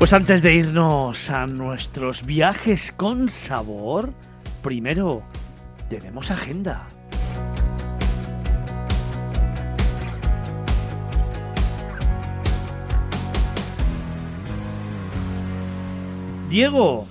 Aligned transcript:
Pues 0.00 0.14
antes 0.14 0.40
de 0.40 0.54
irnos 0.54 1.28
a 1.28 1.46
nuestros 1.46 2.24
viajes 2.24 2.90
con 2.90 3.28
sabor, 3.28 4.14
primero 4.62 5.22
tenemos 5.90 6.30
agenda. 6.30 6.88
Diego, 16.48 17.06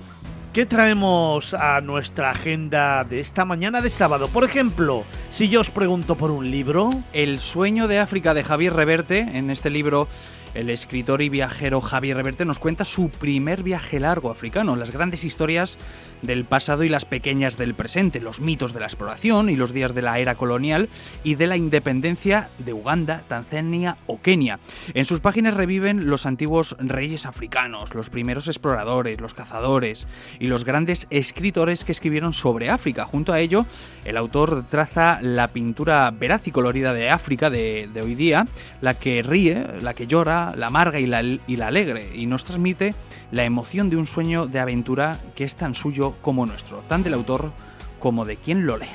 ¿qué 0.52 0.66
traemos 0.66 1.54
a 1.54 1.80
nuestra 1.80 2.30
agenda 2.32 3.04
de 3.04 3.20
esta 3.20 3.44
mañana 3.44 3.80
de 3.82 3.90
sábado? 3.90 4.26
Por 4.26 4.42
ejemplo, 4.42 5.04
si 5.30 5.48
yo 5.48 5.60
os 5.60 5.70
pregunto 5.70 6.16
por 6.16 6.32
un 6.32 6.50
libro. 6.50 6.90
El 7.12 7.38
sueño 7.38 7.86
de 7.86 8.00
África 8.00 8.34
de 8.34 8.42
Javier 8.42 8.72
Reverte, 8.72 9.20
en 9.20 9.50
este 9.50 9.70
libro 9.70 10.08
el 10.54 10.70
escritor 10.70 11.22
y 11.22 11.28
viajero 11.28 11.80
Javier 11.80 12.16
Reverte 12.16 12.44
nos 12.44 12.58
cuenta 12.58 12.84
su 12.84 13.10
primer 13.10 13.62
viaje 13.62 14.00
largo 14.00 14.30
africano, 14.30 14.76
las 14.76 14.90
grandes 14.90 15.24
historias 15.24 15.78
del 16.22 16.44
pasado 16.44 16.84
y 16.84 16.88
las 16.88 17.04
pequeñas 17.04 17.56
del 17.56 17.74
presente, 17.74 18.20
los 18.20 18.40
mitos 18.40 18.72
de 18.72 18.80
la 18.80 18.86
exploración 18.86 19.48
y 19.48 19.56
los 19.56 19.72
días 19.72 19.94
de 19.94 20.02
la 20.02 20.18
era 20.18 20.34
colonial 20.34 20.88
y 21.24 21.34
de 21.36 21.46
la 21.46 21.56
independencia 21.56 22.48
de 22.58 22.72
Uganda, 22.72 23.22
Tanzania 23.28 23.96
o 24.06 24.20
Kenia. 24.20 24.58
En 24.94 25.04
sus 25.04 25.20
páginas 25.20 25.54
reviven 25.54 26.08
los 26.08 26.26
antiguos 26.26 26.76
reyes 26.78 27.26
africanos, 27.26 27.94
los 27.94 28.10
primeros 28.10 28.48
exploradores, 28.48 29.20
los 29.20 29.34
cazadores 29.34 30.06
y 30.38 30.46
los 30.46 30.64
grandes 30.64 31.06
escritores 31.10 31.84
que 31.84 31.92
escribieron 31.92 32.32
sobre 32.32 32.70
África. 32.70 33.06
Junto 33.06 33.32
a 33.32 33.40
ello, 33.40 33.66
el 34.04 34.16
autor 34.16 34.64
traza 34.68 35.20
la 35.22 35.48
pintura 35.48 36.10
veraz 36.10 36.46
y 36.46 36.50
colorida 36.50 36.92
de 36.92 37.10
África 37.10 37.50
de, 37.50 37.88
hoy 38.02 38.14
día, 38.14 38.46
la 38.80 38.94
que 38.94 39.22
ríe, 39.22 39.66
la 39.80 39.94
que 39.94 40.06
llora, 40.06 40.39
la 40.56 40.68
amarga 40.68 40.98
y 40.98 41.06
la, 41.06 41.22
y 41.22 41.56
la 41.56 41.68
alegre, 41.68 42.10
y 42.14 42.26
nos 42.26 42.44
transmite 42.44 42.94
la 43.30 43.44
emoción 43.44 43.90
de 43.90 43.96
un 43.96 44.06
sueño 44.06 44.46
de 44.46 44.58
aventura 44.58 45.18
que 45.34 45.44
es 45.44 45.54
tan 45.54 45.74
suyo 45.74 46.14
como 46.22 46.46
nuestro, 46.46 46.78
tan 46.88 47.02
del 47.02 47.14
autor 47.14 47.52
como 47.98 48.24
de 48.24 48.36
quien 48.36 48.66
lo 48.66 48.76
lee. 48.76 48.88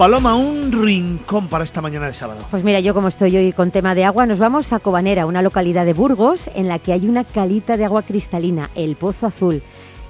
Paloma, 0.00 0.34
un 0.34 0.72
rincón 0.72 1.48
para 1.48 1.62
esta 1.62 1.82
mañana 1.82 2.06
de 2.06 2.14
sábado. 2.14 2.40
Pues 2.50 2.64
mira, 2.64 2.80
yo 2.80 2.94
como 2.94 3.08
estoy 3.08 3.36
hoy 3.36 3.52
con 3.52 3.70
tema 3.70 3.94
de 3.94 4.06
agua, 4.06 4.24
nos 4.24 4.38
vamos 4.38 4.72
a 4.72 4.78
Cobanera, 4.78 5.26
una 5.26 5.42
localidad 5.42 5.84
de 5.84 5.92
Burgos 5.92 6.48
en 6.54 6.68
la 6.68 6.78
que 6.78 6.94
hay 6.94 7.06
una 7.06 7.24
calita 7.24 7.76
de 7.76 7.84
agua 7.84 8.00
cristalina, 8.00 8.70
el 8.74 8.96
Pozo 8.96 9.26
Azul. 9.26 9.62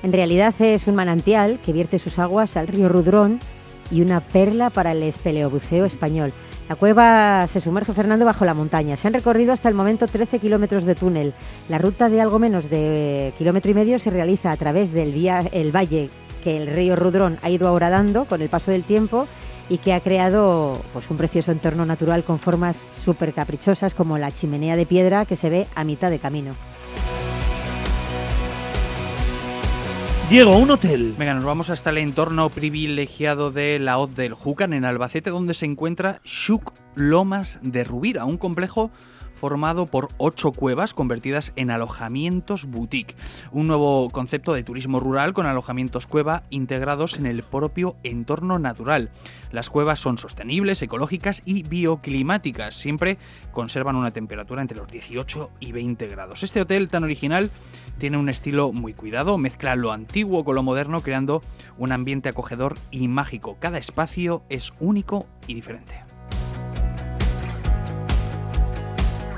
En 0.05 0.13
realidad 0.13 0.55
es 0.61 0.87
un 0.87 0.95
manantial 0.95 1.59
que 1.65 1.73
vierte 1.73 1.99
sus 1.99 2.21
aguas 2.21 2.57
al 2.57 2.69
río 2.69 2.89
Rudrón 2.89 3.41
y 3.91 4.03
una 4.03 4.21
perla 4.21 4.71
para 4.71 4.93
el 4.93 5.03
espeleobuceo 5.03 5.85
español. 5.85 6.33
La 6.71 6.77
cueva 6.77 7.49
se 7.49 7.61
sumerge, 7.61 7.93
Fernando, 7.93 8.25
bajo 8.25 8.45
la 8.45 8.55
montaña. 8.55 8.97
Se 8.97 9.09
han 9.09 9.15
recorrido 9.15 9.53
hasta 9.53 9.69
el 9.69 9.75
momento 9.75 10.07
13 10.07 10.39
kilómetros 10.39 10.85
de 10.85 10.95
túnel. 10.95 11.35
La 11.69 11.79
ruta 11.79 12.09
de 12.09 12.21
algo 12.21 12.39
menos 12.39 12.71
de 12.71 13.35
kilómetro 13.37 13.73
y 13.73 13.75
medio 13.75 13.99
se 13.99 14.09
realiza 14.09 14.53
a 14.53 14.57
través 14.57 14.93
del 14.93 15.13
el 15.51 15.75
valle 15.75 16.11
que 16.45 16.57
el 16.57 16.69
río 16.69 16.95
Rudrón 16.95 17.41
ha 17.43 17.51
ido 17.51 17.77
dando 17.77 18.25
con 18.25 18.41
el 18.41 18.49
paso 18.49 18.71
del 18.71 18.85
tiempo 18.85 19.27
y 19.69 19.79
que 19.79 19.93
ha 19.95 19.99
creado 19.99 20.81
pues, 20.93 21.11
un 21.11 21.17
precioso 21.17 21.51
entorno 21.51 21.85
natural 21.85 22.23
con 22.23 22.39
formas 22.39 22.77
súper 22.93 23.33
caprichosas 23.33 23.93
como 23.93 24.17
la 24.17 24.31
chimenea 24.31 24.77
de 24.77 24.87
piedra 24.87 25.25
que 25.25 25.35
se 25.35 25.51
ve 25.51 25.67
a 25.75 25.83
mitad 25.83 26.09
de 26.09 26.21
camino. 26.21 26.55
Diego, 30.31 30.57
un 30.57 30.71
hotel. 30.71 31.17
Venga, 31.19 31.35
nos 31.35 31.43
vamos 31.43 31.71
hasta 31.71 31.91
el 31.91 31.99
entorno 31.99 32.51
privilegiado 32.51 33.51
de 33.51 33.81
la 33.81 33.99
Hoz 33.99 34.15
del 34.15 34.33
Júcar, 34.33 34.73
en 34.73 34.85
Albacete, 34.85 35.31
donde 35.31 35.55
se 35.55 35.67
encuentra 35.67 36.21
Shuk 36.25 36.73
Lomas 36.95 37.59
de 37.63 37.83
Rubira, 37.83 38.25
un 38.25 38.39
complejo 38.39 38.93
formado 39.41 39.87
por 39.87 40.09
ocho 40.19 40.53
cuevas 40.53 40.93
convertidas 40.93 41.53
en 41.57 41.71
alojamientos 41.71 42.67
boutique, 42.67 43.17
un 43.53 43.67
nuevo 43.67 44.11
concepto 44.11 44.53
de 44.53 44.63
turismo 44.63 45.01
rural 45.01 45.33
con 45.33 45.47
alojamientos 45.47 46.07
cueva 46.07 46.43
integrados 46.51 47.19
en 47.19 47.25
el 47.25 47.43
propio 47.43 47.97
entorno 48.03 48.59
natural. 48.59 49.09
Las 49.51 49.71
cuevas 49.71 49.99
son 49.99 50.19
sostenibles, 50.19 50.83
ecológicas 50.83 51.43
y 51.47 51.63
bioclimáticas, 51.63 52.75
siempre 52.75 53.17
conservan 53.51 53.97
una 53.97 54.13
temperatura 54.13 54.61
entre 54.61 54.77
los 54.77 54.89
18 54.89 55.51
y 55.59 55.73
20 55.73 56.07
grados. 56.09 56.43
Este 56.43 56.61
hotel 56.61 56.91
tan 56.91 57.05
original 57.05 57.51
tiene 57.99 58.19
un 58.19 58.29
estilo 58.29 58.73
muy 58.73 58.93
cuidado, 58.93 59.39
mezcla 59.39 59.75
lo 59.75 59.93
antiguo 59.93 60.45
con 60.45 60.55
lo 60.55 60.63
moderno 60.63 61.01
creando 61.01 61.43
un 61.79 61.93
ambiente 61.93 62.29
acogedor 62.29 62.77
y 62.91 63.09
mágico. 63.09 63.57
Cada 63.59 63.79
espacio 63.79 64.43
es 64.51 64.75
único 64.81 65.27
y 65.47 65.55
diferente. 65.55 66.10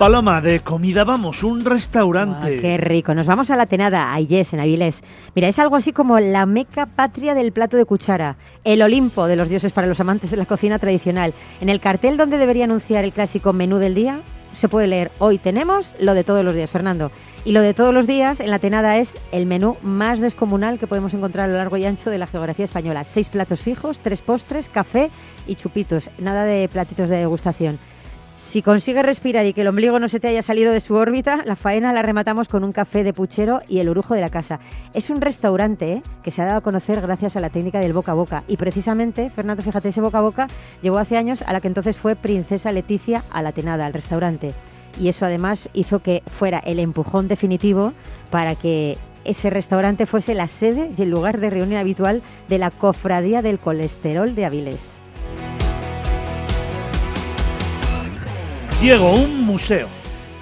Paloma, 0.02 0.40
de 0.40 0.58
comida 0.58 1.04
vamos, 1.04 1.44
un 1.44 1.64
restaurante. 1.64 2.58
qué 2.60 2.76
rico. 2.76 3.14
Nos 3.14 3.28
vamos 3.28 3.52
a 3.52 3.56
la 3.56 3.66
Tenada, 3.66 4.12
a 4.12 4.18
en 4.18 4.58
Avilés. 4.58 5.04
Mira, 5.36 5.46
es 5.46 5.60
algo 5.60 5.76
así 5.76 5.92
como 5.92 6.18
la 6.18 6.44
meca 6.44 6.86
patria 6.86 7.34
del 7.34 7.52
plato 7.52 7.76
de 7.76 7.84
cuchara, 7.84 8.34
el 8.64 8.82
Olimpo 8.82 9.28
de 9.28 9.36
los 9.36 9.48
dioses 9.48 9.70
para 9.70 9.86
los 9.86 10.00
amantes 10.00 10.32
de 10.32 10.38
la 10.38 10.44
cocina 10.44 10.80
tradicional. 10.80 11.34
En 11.60 11.68
el 11.68 11.78
cartel 11.78 12.16
donde 12.16 12.36
debería 12.36 12.64
anunciar 12.64 13.04
el 13.04 13.12
clásico 13.12 13.52
menú 13.52 13.78
del 13.78 13.94
día, 13.94 14.22
se 14.52 14.68
puede 14.68 14.88
leer 14.88 15.12
hoy 15.20 15.38
tenemos 15.38 15.94
lo 16.00 16.14
de 16.14 16.24
todos 16.24 16.44
los 16.44 16.56
días, 16.56 16.68
Fernando. 16.68 17.12
Y 17.44 17.52
lo 17.52 17.60
de 17.60 17.72
todos 17.72 17.94
los 17.94 18.08
días 18.08 18.40
en 18.40 18.50
la 18.50 18.58
Tenada 18.58 18.98
es 18.98 19.16
el 19.30 19.46
menú 19.46 19.76
más 19.82 20.18
descomunal 20.18 20.80
que 20.80 20.88
podemos 20.88 21.14
encontrar 21.14 21.44
a 21.44 21.52
lo 21.52 21.58
largo 21.58 21.76
y 21.76 21.84
ancho 21.84 22.10
de 22.10 22.18
la 22.18 22.26
geografía 22.26 22.64
española. 22.64 23.04
Seis 23.04 23.28
platos 23.28 23.60
fijos, 23.60 24.00
tres 24.00 24.20
postres, 24.20 24.68
café 24.68 25.12
y 25.46 25.54
chupitos. 25.54 26.10
Nada 26.18 26.44
de 26.44 26.68
platitos 26.68 27.08
de 27.08 27.18
degustación. 27.18 27.78
Si 28.42 28.60
consigues 28.60 29.06
respirar 29.06 29.46
y 29.46 29.54
que 29.54 29.60
el 29.60 29.68
ombligo 29.68 30.00
no 30.00 30.08
se 30.08 30.18
te 30.18 30.26
haya 30.26 30.42
salido 30.42 30.72
de 30.72 30.80
su 30.80 30.96
órbita, 30.96 31.42
la 31.46 31.54
faena 31.54 31.92
la 31.92 32.02
rematamos 32.02 32.48
con 32.48 32.64
un 32.64 32.72
café 32.72 33.04
de 33.04 33.14
puchero 33.14 33.60
y 33.68 33.78
el 33.78 33.88
orujo 33.88 34.14
de 34.14 34.20
la 34.20 34.30
casa. 34.30 34.58
Es 34.92 35.10
un 35.10 35.20
restaurante 35.20 35.92
¿eh? 35.92 36.02
que 36.24 36.32
se 36.32 36.42
ha 36.42 36.46
dado 36.46 36.58
a 36.58 36.60
conocer 36.60 37.00
gracias 37.00 37.36
a 37.36 37.40
la 37.40 37.50
técnica 37.50 37.78
del 37.78 37.92
boca 37.92 38.12
a 38.12 38.16
boca. 38.16 38.42
Y 38.48 38.56
precisamente, 38.56 39.30
Fernando, 39.30 39.62
fíjate, 39.62 39.88
ese 39.88 40.00
boca 40.00 40.18
a 40.18 40.22
boca 40.22 40.48
llevó 40.82 40.98
hace 40.98 41.16
años 41.16 41.40
a 41.42 41.52
la 41.52 41.60
que 41.60 41.68
entonces 41.68 41.96
fue 41.96 42.16
Princesa 42.16 42.72
Leticia 42.72 43.22
a 43.30 43.42
la 43.42 43.52
Tenada, 43.52 43.86
al 43.86 43.94
restaurante. 43.94 44.52
Y 44.98 45.08
eso 45.08 45.24
además 45.24 45.70
hizo 45.72 46.00
que 46.00 46.22
fuera 46.26 46.58
el 46.58 46.80
empujón 46.80 47.28
definitivo 47.28 47.92
para 48.30 48.56
que 48.56 48.98
ese 49.24 49.50
restaurante 49.50 50.04
fuese 50.04 50.34
la 50.34 50.48
sede 50.48 50.90
y 50.98 51.00
el 51.00 51.10
lugar 51.10 51.38
de 51.38 51.48
reunión 51.48 51.80
habitual 51.80 52.22
de 52.48 52.58
la 52.58 52.72
Cofradía 52.72 53.40
del 53.40 53.60
Colesterol 53.60 54.34
de 54.34 54.44
Avilés. 54.44 55.00
Diego, 58.82 59.12
un 59.12 59.46
museo. 59.46 59.86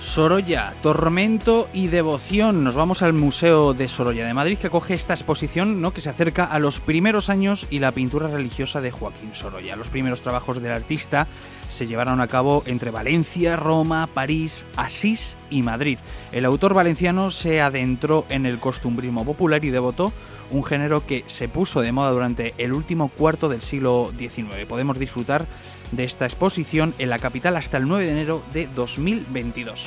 Sorolla, 0.01 0.73
Tormento 0.83 1.69
y 1.75 1.89
Devoción. 1.89 2.65
Nos 2.65 2.75
vamos 2.75 3.03
al 3.03 3.12
Museo 3.12 3.75
de 3.75 3.87
Sorolla 3.87 4.27
de 4.27 4.33
Madrid 4.33 4.56
que 4.56 4.69
acoge 4.69 4.95
esta 4.95 5.12
exposición 5.12 5.83
¿no? 5.83 5.93
que 5.93 6.01
se 6.01 6.09
acerca 6.09 6.47
a 6.47 6.59
los 6.59 6.81
primeros 6.81 7.28
años 7.28 7.67
y 7.69 7.81
la 7.81 7.93
pintura 7.93 8.28
religiosa 8.28 8.81
de 8.81 8.93
Joaquín 8.93 9.34
Sorolla. 9.34 9.77
Los 9.77 9.91
primeros 9.91 10.23
trabajos 10.23 10.62
del 10.62 10.73
artista 10.73 11.27
se 11.70 11.86
llevaron 11.86 12.20
a 12.20 12.26
cabo 12.26 12.62
entre 12.66 12.91
Valencia, 12.91 13.56
Roma, 13.56 14.08
París, 14.12 14.66
Asís 14.76 15.36
y 15.48 15.62
Madrid. 15.62 15.98
El 16.32 16.44
autor 16.44 16.75
valenciano 16.75 17.31
se 17.31 17.62
adentró 17.62 18.26
en 18.28 18.44
el 18.44 18.58
costumbrismo 18.58 19.25
popular 19.25 19.64
y 19.64 19.70
devotó 19.70 20.12
un 20.50 20.64
género 20.64 21.06
que 21.06 21.25
se 21.28 21.48
puso 21.48 21.80
de 21.80 21.92
moda 21.92 22.10
durante 22.10 22.54
el 22.59 22.72
último 22.72 23.09
cuarto 23.09 23.48
del 23.48 23.62
siglo 23.62 24.12
XIX. 24.18 24.66
Podemos 24.68 24.98
disfrutar 24.98 25.47
de 25.92 26.04
esta 26.04 26.27
exposición 26.27 26.92
en 26.98 27.09
la 27.09 27.18
capital 27.18 27.56
hasta 27.56 27.77
el 27.77 27.89
9 27.89 28.04
de 28.04 28.12
enero 28.12 28.42
de 28.53 28.68
2022. 28.74 29.86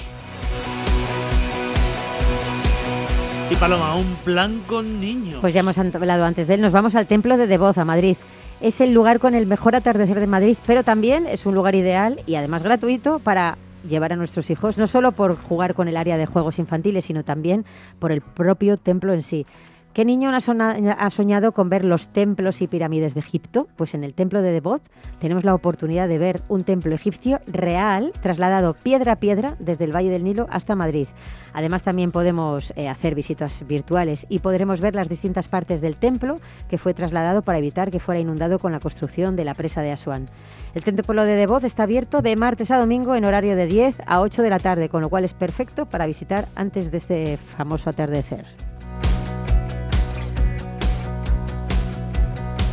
Y 3.50 3.56
Paloma, 3.56 3.96
un 3.96 4.16
plan 4.24 4.62
con 4.68 5.00
niños. 5.00 5.40
Pues 5.42 5.54
ya 5.54 5.60
hemos 5.60 5.78
hablado 5.78 6.25
antes 6.25 6.48
de 6.48 6.56
él. 6.56 6.62
Nos 6.62 6.72
vamos 6.72 6.96
al 6.96 7.08
Templo 7.08 7.38
de 7.38 7.46
Devoz, 7.46 7.78
a 7.78 7.86
Madrid. 7.86 8.16
Es 8.63 8.80
el 8.80 8.94
lugar 8.94 9.19
con 9.19 9.36
el 9.36 9.45
mejor 9.45 9.75
atardecer 9.75 10.21
de 10.21 10.25
Madrid, 10.25 10.56
pero 10.65 10.86
también 10.86 11.27
es 11.27 11.45
un 11.45 11.54
lugar 11.54 11.75
ideal 11.75 12.21
y 12.25 12.36
además 12.36 12.63
gratuito 12.63 13.19
para 13.19 13.57
llevar 13.86 14.13
a 14.13 14.15
nuestros 14.15 14.50
hijos, 14.50 14.77
no 14.77 14.88
solo 14.88 15.12
por 15.12 15.36
jugar 15.36 15.74
con 15.74 15.89
el 15.89 15.98
área 15.98 16.15
de 16.15 16.25
juegos 16.25 16.60
infantiles, 16.60 17.04
sino 17.04 17.25
también 17.25 17.65
por 18.00 18.13
el 18.13 18.21
propio 18.21 18.77
templo 18.77 19.12
en 19.12 19.21
sí. 19.21 19.45
¿Qué 19.94 20.06
niño 20.06 20.31
ha 20.31 21.10
soñado 21.12 21.51
con 21.51 21.69
ver 21.69 21.86
los 21.86 22.07
templos 22.07 22.63
y 22.63 22.68
pirámides 22.68 23.13
de 23.13 23.19
Egipto? 23.19 23.68
Pues 23.75 23.94
en 23.94 24.04
el 24.04 24.16
templo 24.16 24.42
de 24.42 24.51
Devot 24.51 24.81
tenemos 25.19 25.44
la 25.44 25.54
oportunidad 25.54 26.07
de 26.07 26.18
ver 26.18 26.42
un 26.48 26.63
templo 26.63 26.95
egipcio 26.95 27.42
real 27.45 28.12
trasladado 28.19 28.74
piedra 28.74 29.12
a 29.12 29.16
piedra 29.18 29.56
desde 29.60 29.84
el 29.84 29.95
Valle 29.95 30.10
del 30.10 30.24
Nilo 30.24 30.48
hasta 30.50 30.75
Madrid. 30.75 31.06
Además 31.54 31.84
también 31.84 32.12
podemos 32.12 32.74
eh, 32.75 32.90
hacer 32.90 33.13
visitas 33.13 33.68
virtuales 33.68 34.25
y 34.30 34.40
podremos 34.40 34.81
ver 34.81 34.95
las 34.95 35.10
distintas 35.10 35.48
partes 35.48 35.80
del 35.80 35.98
templo 35.98 36.39
que 36.69 36.80
fue 36.80 36.96
trasladado 36.96 37.44
para 37.44 37.60
evitar 37.60 37.92
que 37.92 38.00
fuera 38.00 38.19
inundado 38.19 38.57
con 38.57 38.72
la 38.72 38.80
construcción 38.80 39.36
de 39.36 39.46
la 39.46 39.54
presa 39.54 39.84
de 39.84 39.92
Asuán. 39.92 40.28
El 40.74 40.84
templo 40.84 41.24
de 41.24 41.36
Devot 41.36 41.63
está 41.66 41.84
abierto 41.84 42.24
de 42.24 42.36
martes 42.36 42.72
a 42.72 42.80
domingo 42.80 43.13
en 43.13 43.25
horario 43.25 43.56
de 43.56 43.68
10 43.68 43.98
a 44.07 44.22
8 44.22 44.42
de 44.42 44.50
la 44.50 44.57
tarde, 44.57 44.89
con 44.89 45.04
lo 45.04 45.10
cual 45.10 45.24
es 45.24 45.36
perfecto 45.36 45.86
para 45.86 46.07
visitar 46.07 46.48
antes 46.56 46.89
de 46.89 46.98
este 46.98 47.38
famoso 47.38 47.92
atardecer. 47.92 48.73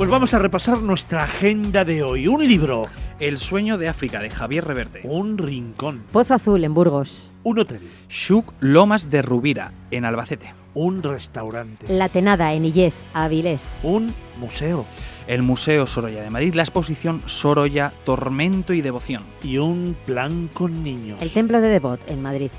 Pues 0.00 0.08
vamos 0.08 0.32
a 0.32 0.38
repasar 0.38 0.81
nuestra 0.81 1.25
agenda 1.25 1.85
de 1.85 2.02
hoy. 2.02 2.26
Un 2.26 2.49
libro. 2.49 2.81
El 3.19 3.37
sueño 3.37 3.76
de 3.76 3.87
África 3.87 4.20
de 4.20 4.31
Javier 4.31 4.64
Reverte. 4.64 5.02
Un 5.05 5.37
rincón. 5.37 6.05
Pozo 6.11 6.32
Azul 6.32 6.64
en 6.64 6.73
Burgos. 6.73 7.31
Un 7.43 7.58
hotel. 7.58 7.82
Shuk 8.08 8.55
Lomas 8.61 9.11
de 9.11 9.20
Rubira 9.20 9.73
en 9.91 10.06
Albacete. 10.06 10.55
Un 10.73 11.02
restaurante. 11.02 11.85
La 11.93 12.08
Tenada 12.08 12.55
en 12.55 12.64
Illés, 12.64 13.05
Avilés. 13.12 13.81
Un 13.82 14.11
museo. 14.38 14.87
El 15.26 15.43
Museo 15.43 15.87
Sorolla 15.87 16.23
de 16.23 16.31
Madrid, 16.31 16.55
la 16.55 16.62
exposición 16.62 17.20
Sorolla, 17.26 17.93
Tormento 18.05 18.73
y 18.73 18.81
Devoción. 18.81 19.23
Y 19.43 19.58
un 19.58 19.94
plan 20.06 20.49
con 20.55 20.82
niños. 20.82 21.20
El 21.20 21.31
Templo 21.31 21.61
de 21.61 21.69
Devot 21.69 22.00
en 22.11 22.23
Madrid. 22.23 22.50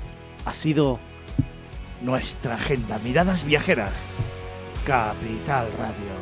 Ha 0.44 0.54
sido 0.54 1.00
nuestra 2.02 2.54
agenda. 2.54 3.00
Miradas 3.02 3.44
viajeras. 3.44 4.18
Capital 4.86 5.66
Radio. 5.76 6.21